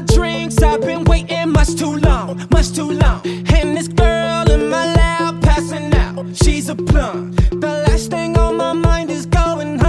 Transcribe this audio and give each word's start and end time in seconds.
drinks. 0.00 0.62
I've 0.62 0.80
been 0.80 1.04
waiting 1.04 1.52
much 1.52 1.74
too 1.76 1.96
long, 1.96 2.46
much 2.50 2.72
too 2.72 2.90
long. 2.90 3.20
And 3.24 3.76
this 3.76 3.88
girl 3.88 4.50
in 4.50 4.68
my 4.68 4.86
lap 4.94 5.42
passing 5.42 5.92
out, 5.94 6.24
she's 6.36 6.68
a 6.68 6.74
plum. 6.74 7.32
The 7.50 7.84
last 7.88 8.10
thing 8.10 8.36
on 8.36 8.56
my 8.56 8.72
mind 8.72 9.10
is 9.10 9.26
going 9.26 9.79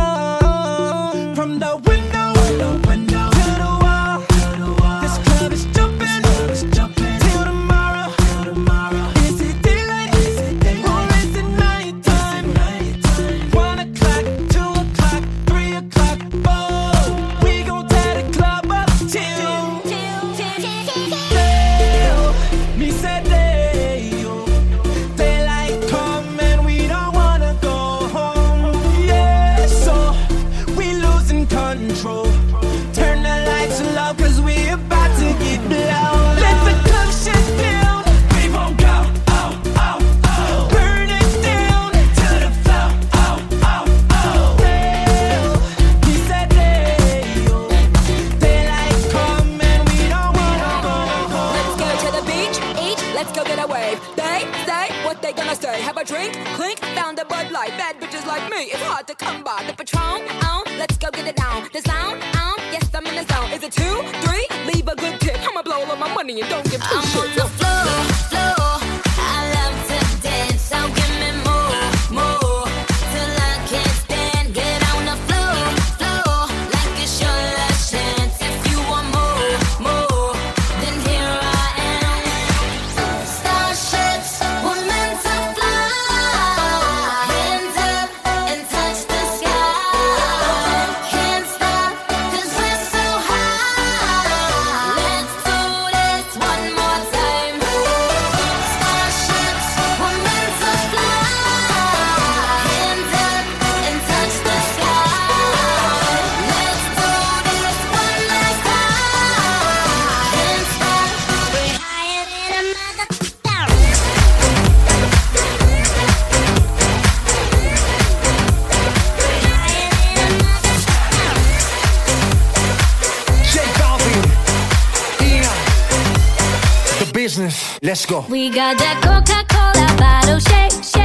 business. 127.31 127.79
Let's 127.81 128.05
go. 128.05 128.25
We 128.29 128.49
got 128.49 128.77
that 128.77 128.99
Coca 129.01 129.45
Cola 129.47 129.87
bottle 129.97 130.39
shake. 130.39 130.83
shake. 130.83 131.00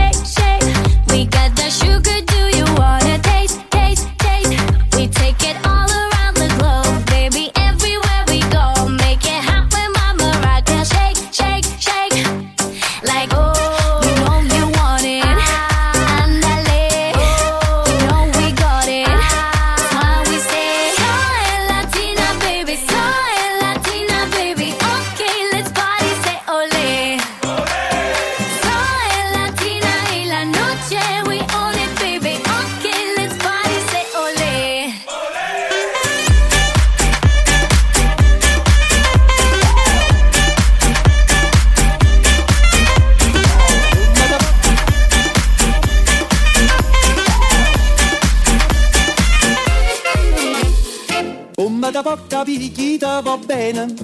bene. 53.72 53.94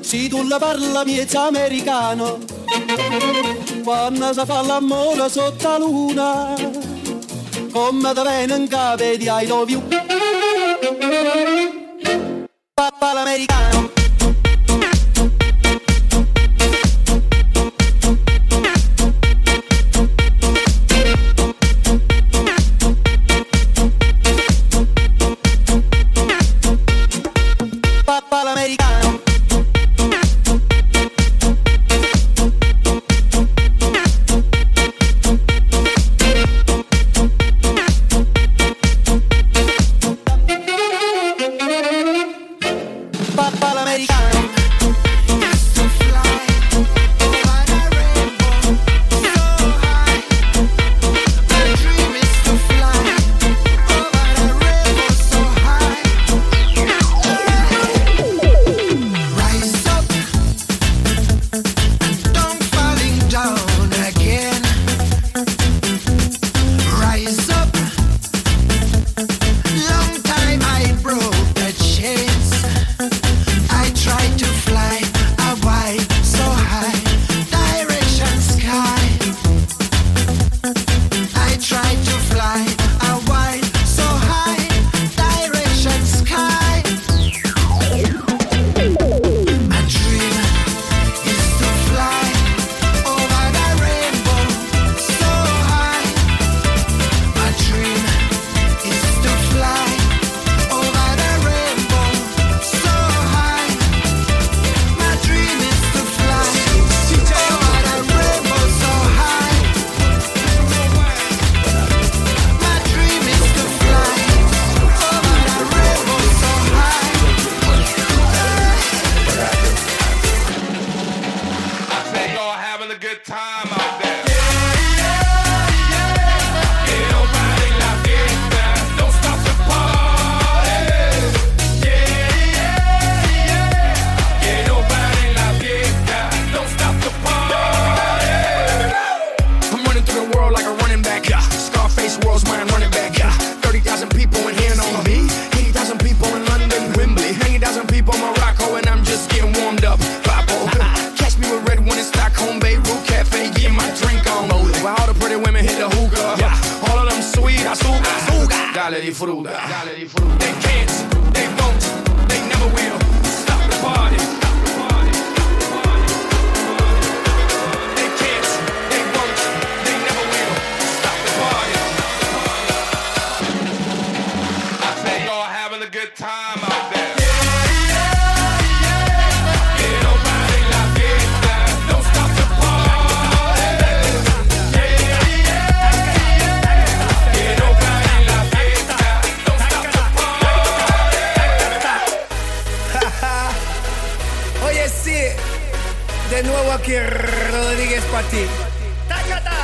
Se 0.00 0.28
tu 0.28 0.42
la 0.46 0.58
parla 0.58 1.04
miezza 1.04 1.46
americano, 1.46 2.38
quando 3.82 4.32
si 4.32 4.44
fa 4.44 4.62
l'amore 4.62 5.28
sotto 5.28 5.68
la 5.68 5.78
luna, 5.78 6.54
come 7.72 8.12
da 8.12 8.22
vengono 8.22 8.96
vedi 8.96 9.28
ai 9.28 9.46
dovi 9.46 9.72
you. 9.72 10.05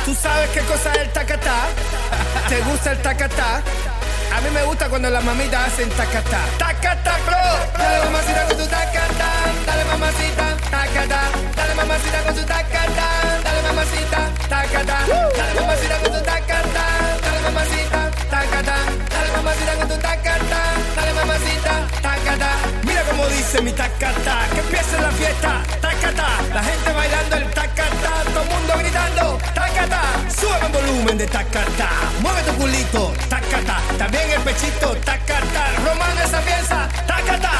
¿Tú 0.05 0.13
sabes 0.13 0.49
qué 0.49 0.59
cosa 0.61 0.91
es 0.91 0.99
el 0.99 1.09
tacatá? 1.11 1.67
¿Te 2.49 2.59
gusta 2.61 2.91
el 2.91 3.01
tacatá? 3.01 3.61
A 4.35 4.41
mí 4.41 4.49
me 4.53 4.63
gusta 4.63 4.89
cuando 4.89 5.09
las 5.09 5.23
mamitas 5.23 5.67
hacen 5.67 5.89
tacatá. 5.91 6.39
Tacatá, 6.57 7.17
bro. 7.25 7.77
Dale 7.77 8.03
mamacita 8.05 8.45
con 8.47 8.57
tu 8.57 8.65
tacatá. 8.67 9.29
Dale 9.65 9.85
mamacita, 9.85 10.57
tacatá. 10.69 11.21
Dale 11.55 11.75
mamacita 11.75 12.23
con 12.23 12.35
tu 12.35 12.41
tacatá. 12.43 13.07
Dale 13.43 13.61
mamacita, 13.61 14.19
tacatá. 14.49 14.97
Dale 15.37 15.53
mamacita 15.61 15.97
con 15.99 16.11
tu 16.11 16.21
tacatá. 16.21 16.85
Dale 17.23 17.39
mamacita, 17.41 18.11
tacatá. 18.29 18.75
Dale 19.09 19.31
mamacita 19.37 19.73
con 19.75 19.87
tu 19.87 19.97
tacatá. 19.97 20.61
Dale 20.95 21.13
mamacita, 21.13 21.87
tacatá 22.01 22.82
dice 23.29 23.61
mi 23.61 23.71
tacata, 23.71 24.47
que 24.53 24.59
empiece 24.59 25.01
la 25.01 25.11
fiesta, 25.11 25.63
tacata, 25.81 26.27
la 26.53 26.63
gente 26.63 26.91
bailando 26.91 27.35
el 27.37 27.49
tacata, 27.51 28.23
todo 28.33 28.43
el 28.43 28.49
mundo 28.49 28.73
gritando, 28.79 29.37
tacata, 29.53 30.01
sube 30.29 30.65
el 30.65 30.71
volumen 30.71 31.17
de 31.17 31.27
tacata, 31.27 31.89
mueve 32.21 32.41
tu 32.43 32.53
culito, 32.53 33.13
tacata, 33.29 33.81
también 33.97 34.29
el 34.31 34.41
pechito, 34.41 34.95
tacata, 34.97 35.67
romano 35.85 36.21
esa 36.21 36.41
pieza, 36.41 36.89
tacata. 37.07 37.51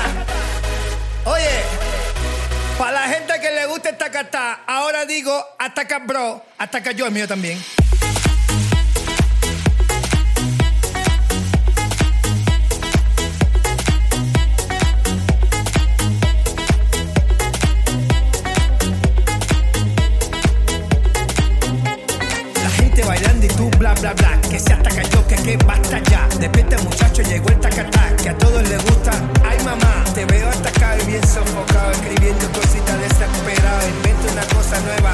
Oye, 1.26 1.62
para 2.78 2.92
la 2.92 3.08
gente 3.08 3.34
que 3.40 3.52
le 3.52 3.66
gusta 3.68 3.90
el 3.90 3.98
tacata, 3.98 4.62
ahora 4.66 5.06
digo, 5.06 5.46
ataca 5.60 6.00
bro, 6.00 6.44
ataca 6.58 6.92
yo, 6.92 7.06
el 7.06 7.12
mío 7.12 7.28
también. 7.28 7.64
bla 23.94 24.40
que 24.50 24.60
se 24.60 24.74
ataca 24.74 25.04
yo, 25.04 25.26
que 25.28 25.36
que 25.36 25.58
basta 25.58 26.00
ya. 26.10 26.28
Despierta 26.40 26.78
muchacho, 26.84 27.22
llegó 27.22 27.50
el 27.50 27.60
tacatá, 27.60 28.16
que 28.22 28.30
a 28.30 28.38
todos 28.38 28.62
les 28.68 28.84
gusta. 28.84 29.12
Ay 29.44 29.58
mamá, 29.64 30.04
te 30.14 30.26
veo 30.26 30.50
atacado 30.50 31.02
y 31.04 31.06
bien 31.06 31.28
sofocado, 31.28 31.92
escribiendo 31.92 32.46
cositas 32.52 33.00
desesperadas. 33.00 33.88
Invento 33.90 34.32
una 34.32 34.46
cosa 34.48 34.80
nueva. 34.82 35.14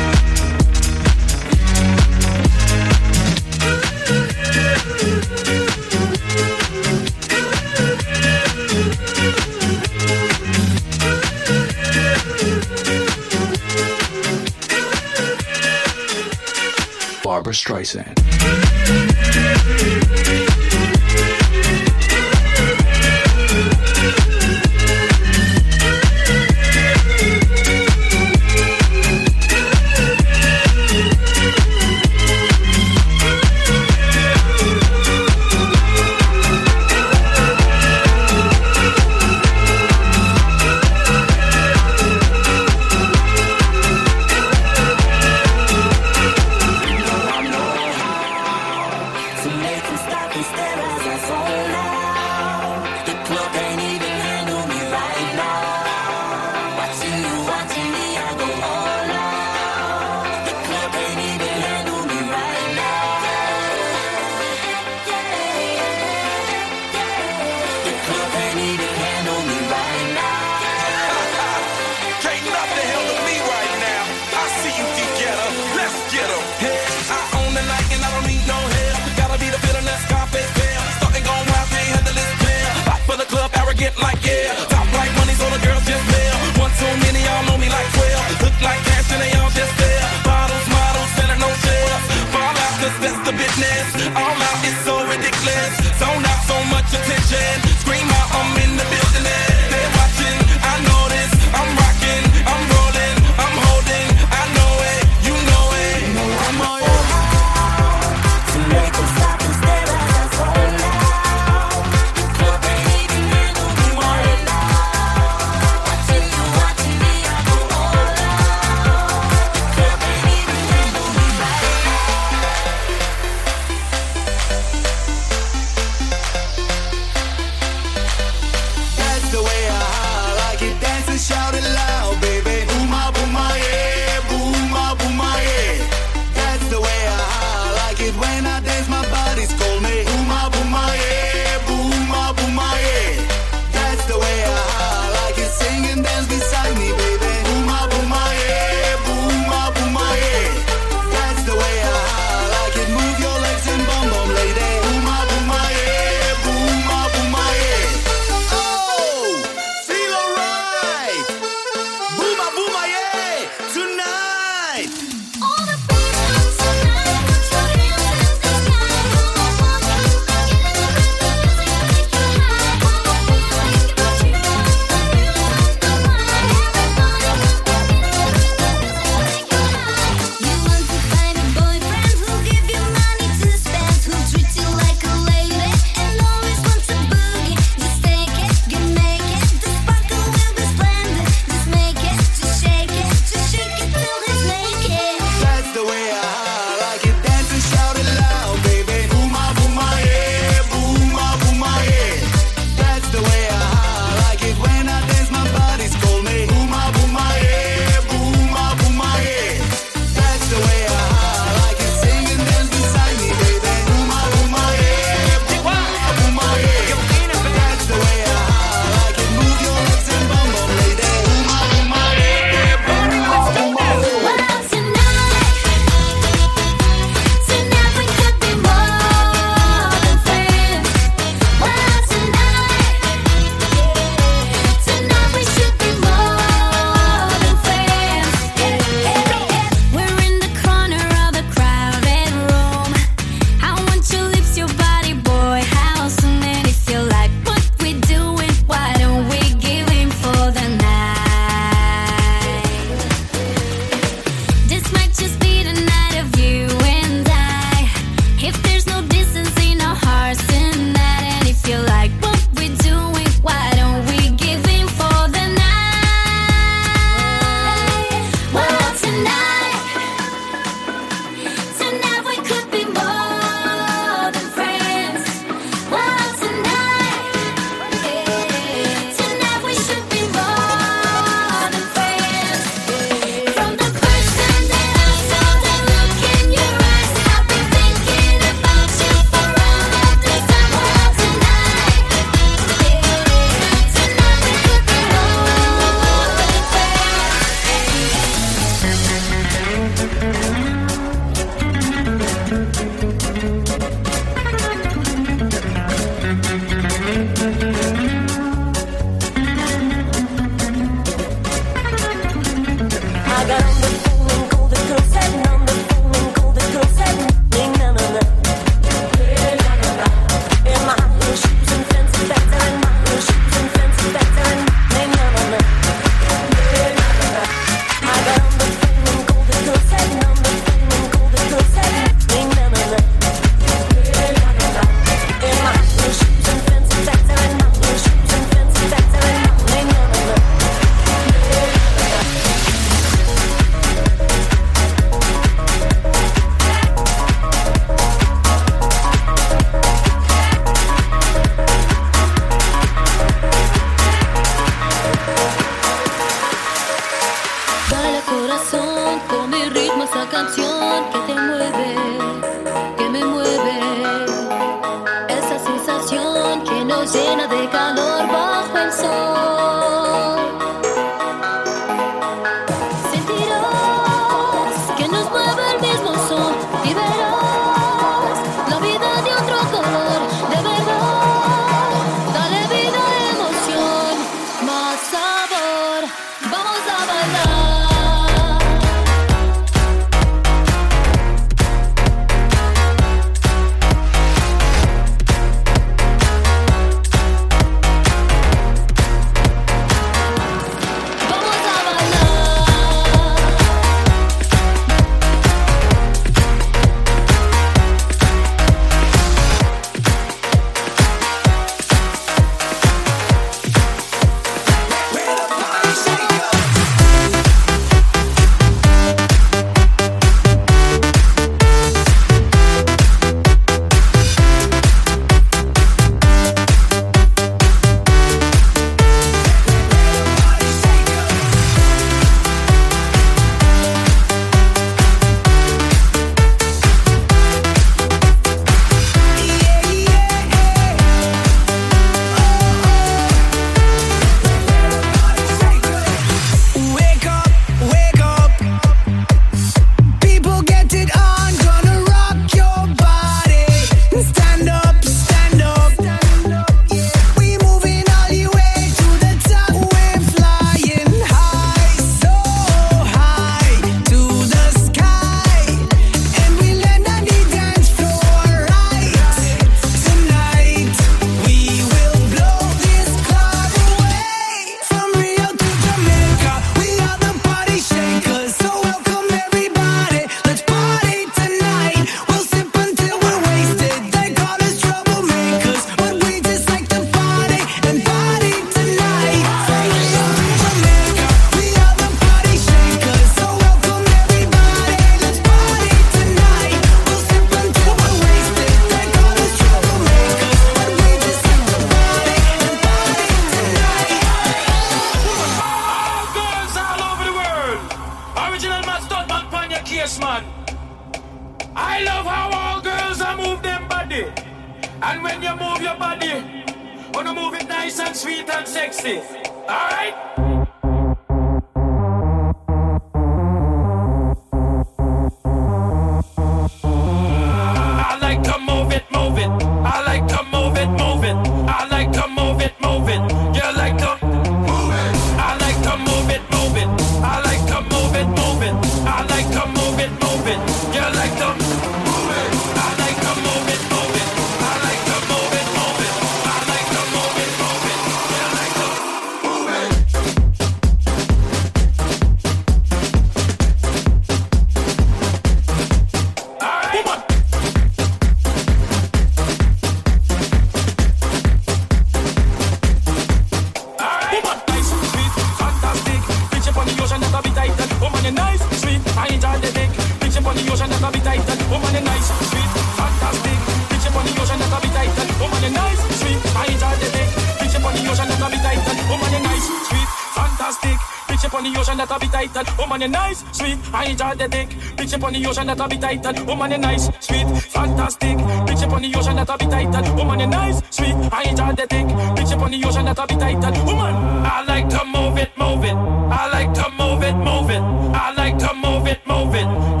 on 581.61 581.73
the 581.73 581.79
ocean 581.79 581.97
that 581.97 582.11
I 582.11 582.17
be 582.17 582.27
tighter. 582.27 582.63
Oh 582.79 582.87
man, 582.87 583.01
you 583.01 583.07
nice, 583.07 583.43
sweet. 583.51 583.77
I 583.93 584.05
enjoy 584.05 584.35
the 584.35 584.47
dick. 584.47 584.69
Bitch 584.97 585.13
up 585.13 585.23
on 585.23 585.33
the 585.33 585.45
ocean 585.45 585.67
that 585.67 585.79
I 585.79 585.87
be 585.87 585.97
tighter. 585.97 586.33
Oh 586.47 586.55
man, 586.55 586.71
you 586.71 586.77
nice, 586.77 587.05
sweet, 587.19 587.47
fantastic. 587.69 588.37
Bitch 588.65 588.83
up 588.83 588.93
on 588.93 589.01
the 589.01 589.15
ocean 589.15 589.35
that 589.35 589.49
I 589.49 589.57
be 589.57 589.65
tighter. 589.67 590.01
Oh 590.17 590.25
man, 590.25 590.39
you 590.39 590.47
nice, 590.47 590.81
sweet. 590.89 591.15
I 591.31 591.43
enjoy 591.43 591.73
the 591.73 591.85
dick. 591.87 592.07
Bitch 592.35 592.61
on 592.61 592.71
the 592.71 592.83
ocean 592.87 593.05
that 593.05 593.19
I 593.19 593.25
be 593.25 593.35
tighter. 593.35 593.71
Oh 593.73 593.95
man, 593.95 594.45
I 594.45 594.63
like 594.63 594.89
to 594.89 595.05
move 595.05 595.37
it, 595.37 595.51
move 595.57 595.83
it. 595.85 595.93
I 595.93 596.49
like 596.51 596.73
to 596.73 596.89
move 596.97 597.23
it, 597.23 597.35
move 597.35 597.69
it. 597.69 597.81
I 597.81 598.33
like 598.33 598.57
to 598.57 598.73
move 598.73 599.07
it, 599.07 599.19
move 599.27 599.55
it. 599.55 600.00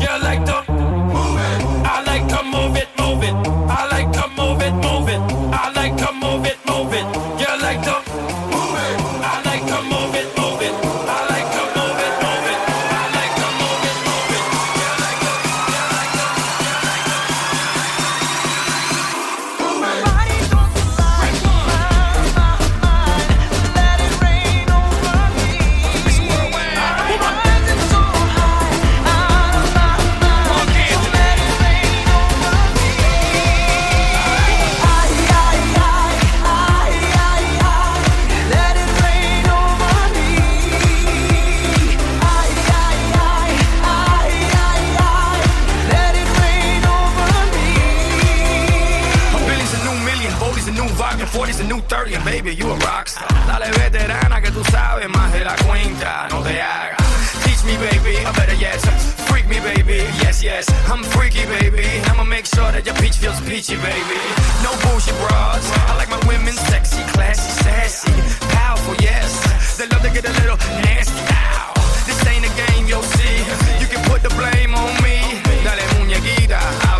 yes. 60.41 60.65
I'm 60.89 61.03
freaky, 61.03 61.45
baby. 61.45 61.85
I'ma 62.09 62.23
make 62.23 62.45
sure 62.45 62.71
that 62.71 62.85
your 62.85 62.95
peach 62.95 63.17
feels 63.17 63.39
peachy, 63.41 63.75
baby. 63.77 64.17
No 64.65 64.71
bougie 64.83 65.13
bras. 65.21 65.65
I 65.89 65.95
like 65.97 66.09
my 66.09 66.21
women 66.27 66.53
sexy, 66.53 67.03
classy, 67.13 67.51
sassy, 67.63 68.11
powerful, 68.57 68.95
yes. 68.99 69.77
They 69.77 69.87
love 69.87 70.01
to 70.01 70.09
get 70.09 70.25
a 70.25 70.33
little 70.41 70.57
nasty. 70.83 71.21
Ow. 71.31 71.73
This 72.05 72.19
ain't 72.27 72.45
a 72.45 72.53
game, 72.65 72.87
you'll 72.87 73.05
see. 73.17 73.37
You 73.79 73.87
can 73.87 74.01
put 74.09 74.23
the 74.23 74.33
blame 74.35 74.73
on 74.73 74.91
me. 75.03 75.21
Dale 75.63 75.85
muñequita. 75.97 76.90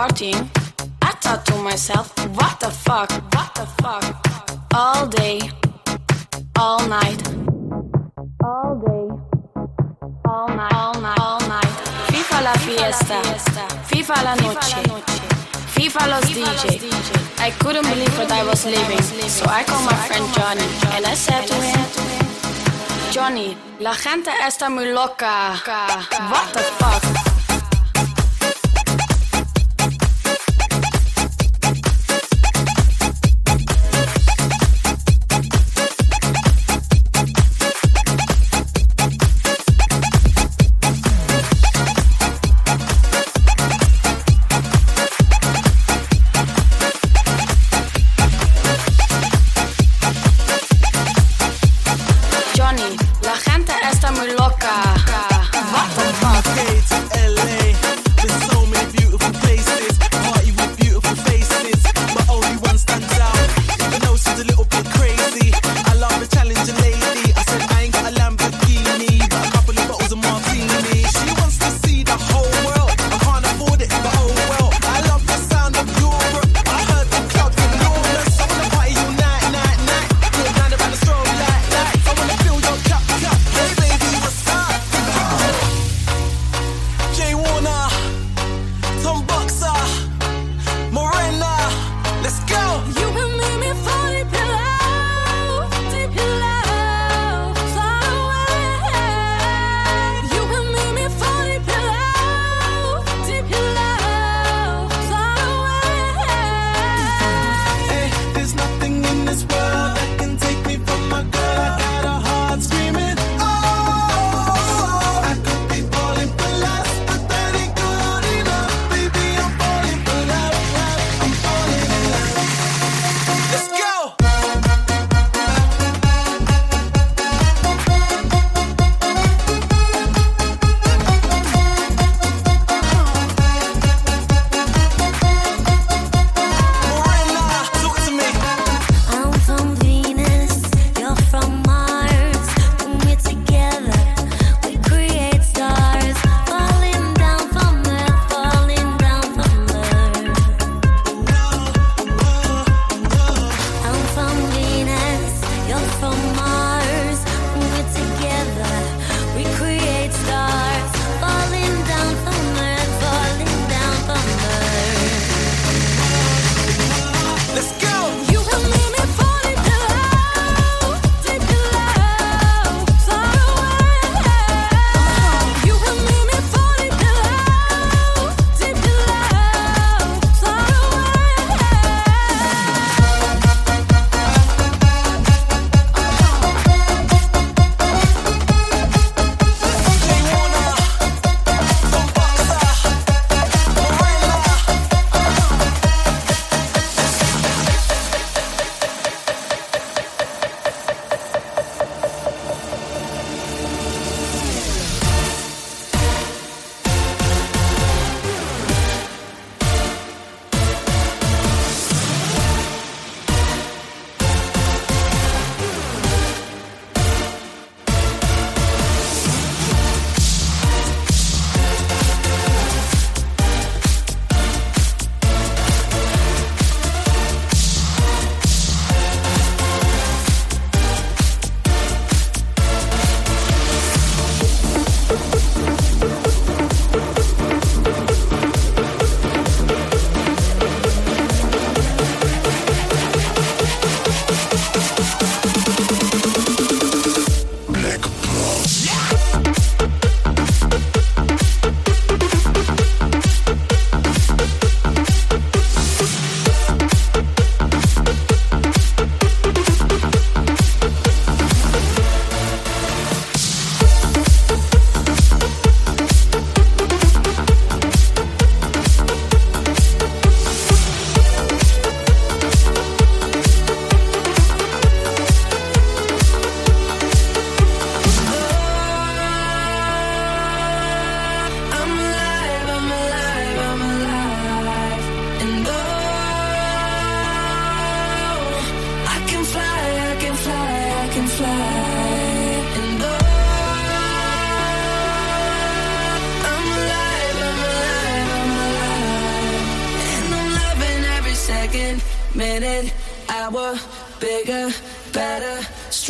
partying. 0.00 0.48
I 1.02 1.12
thought 1.22 1.44
to 1.46 1.56
myself, 1.56 2.06
what 2.38 2.58
the 2.58 2.70
fuck, 2.70 3.10
what 3.34 3.50
the 3.58 3.66
fuck? 3.80 4.04
All 4.72 5.06
day, 5.06 5.38
all 6.58 6.80
night. 6.88 7.20
All 8.42 8.72
day, 8.86 9.06
all 10.24 10.48
night, 10.60 10.74
all 10.82 10.96
night, 11.06 11.20
all 11.20 11.40
night. 11.54 11.72
Viva 12.12 12.38
la 12.48 12.54
fiesta, 12.66 13.20
viva 13.90 14.16
la 14.26 14.34
noche, 14.44 14.80
viva 15.76 16.02
los 16.12 16.24
DJ. 16.36 16.64
I 17.46 17.50
couldn't 17.60 17.86
believe 17.92 18.16
that 18.16 18.32
I 18.32 18.42
was 18.44 18.64
leaving, 18.64 19.02
so 19.28 19.44
I 19.58 19.64
called 19.64 19.84
my 19.84 19.98
friend 20.06 20.26
Johnny 20.36 20.68
and 20.96 21.04
I 21.04 21.14
said 21.14 21.44
to 21.46 21.56
him, 21.70 21.80
Johnny, 23.12 23.54
la 23.78 23.94
gente 23.94 24.30
está 24.48 24.70
muy 24.70 24.92
loca. 24.92 25.60
What 26.30 26.52
the 26.54 26.62
fuck? 26.78 27.29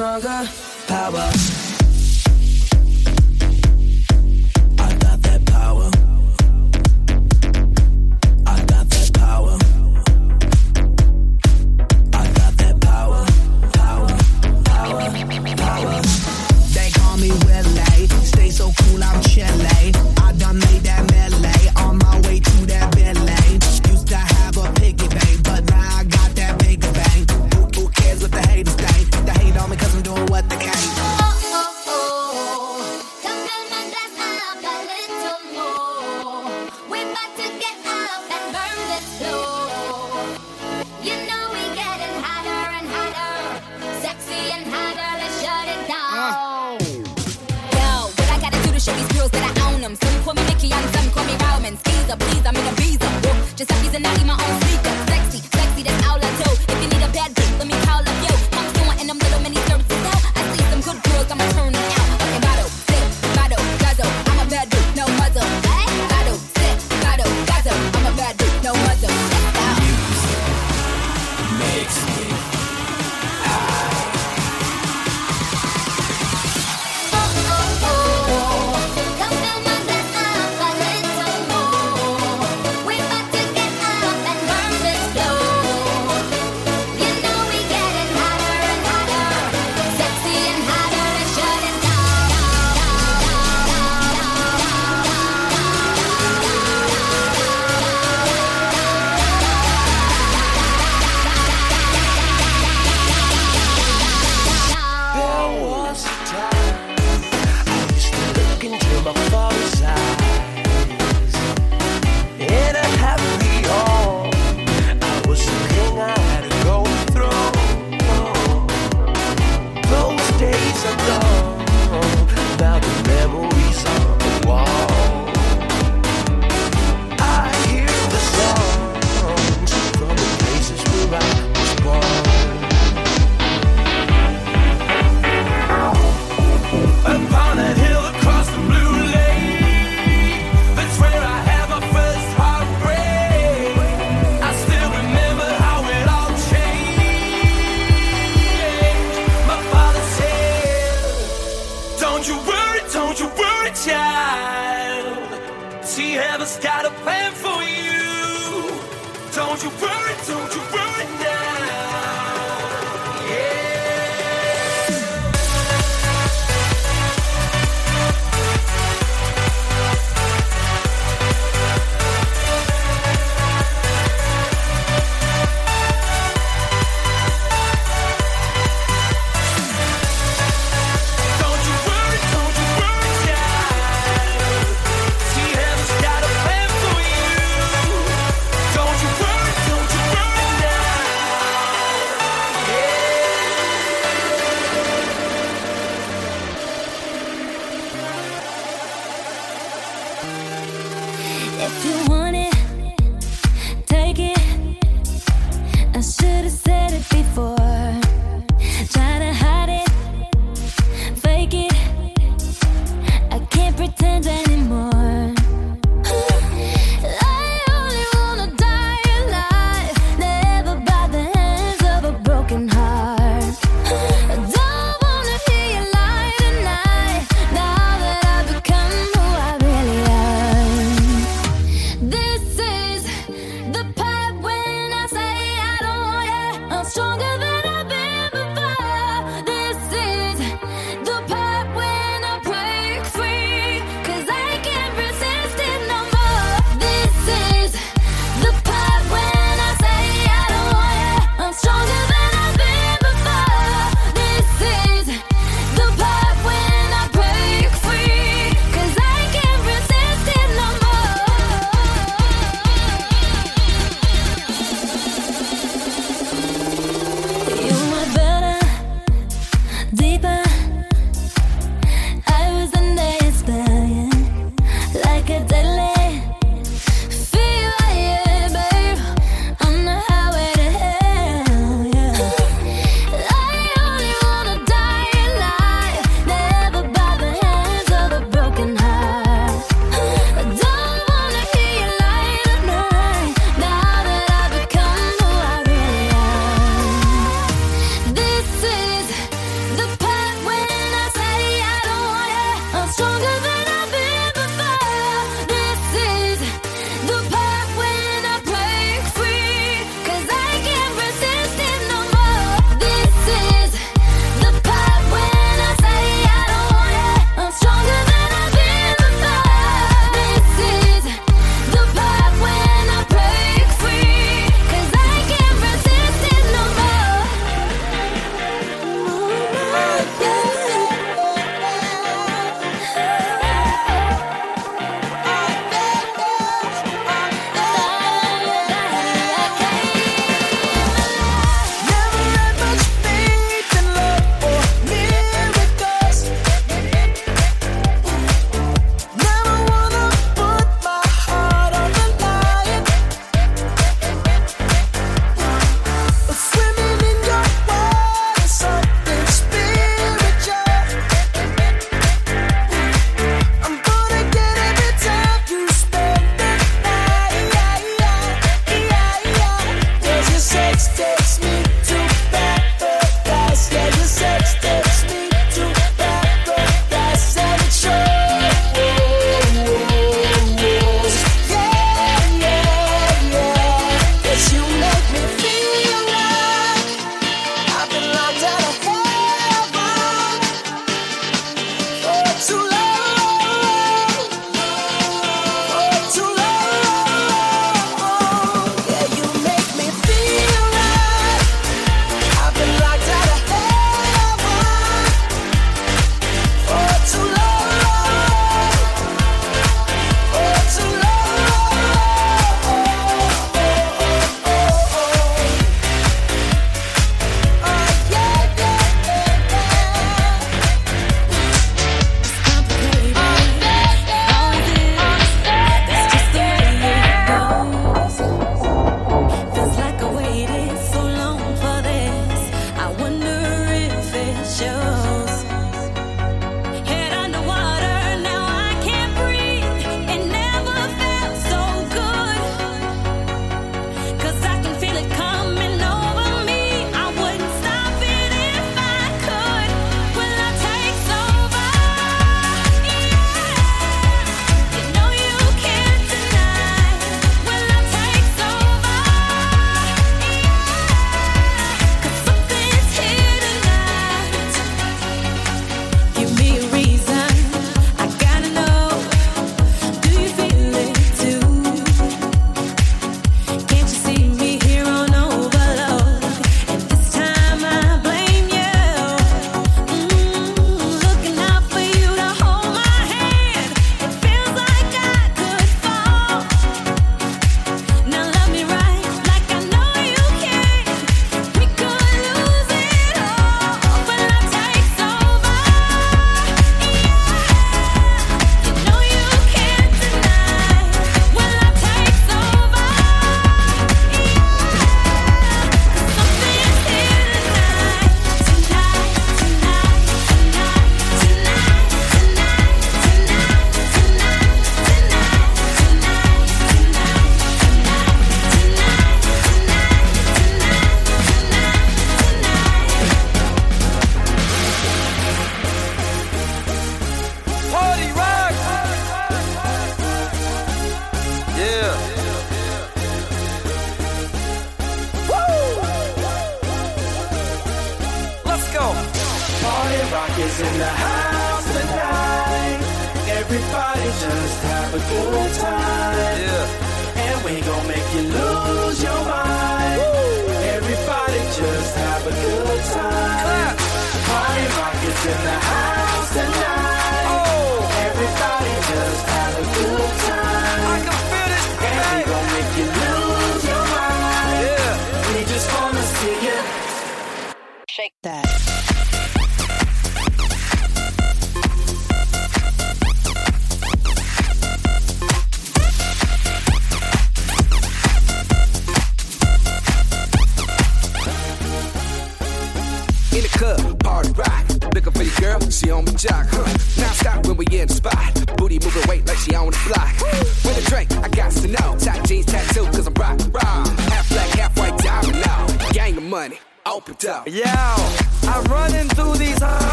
Stronger, 0.00 0.48
power. 0.86 1.69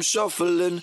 I'm 0.00 0.04
shuffling. 0.04 0.82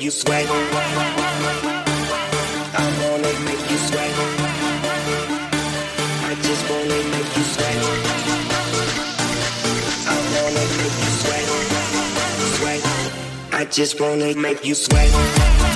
you 0.00 0.10
sweat. 0.10 0.46
I 2.72 2.84
wanna 3.02 3.32
make 3.44 3.70
you. 3.70 3.78
I 6.24 6.34
just 6.42 6.70
wanna 6.70 6.98
make 7.14 7.36
you. 7.36 7.44
I 10.06 10.16
wanna 10.34 10.64
make 10.78 10.96
you. 11.02 11.10
Sweat. 12.56 12.82
I 13.52 13.64
just 13.66 14.00
wanna 14.00 14.34
make 14.36 14.64
you 14.64 14.74
sweat. 14.74 15.69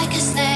Like 0.00 0.14
a 0.16 0.20
snare. 0.20 0.49